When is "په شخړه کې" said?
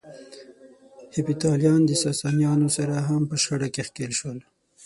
3.29-3.81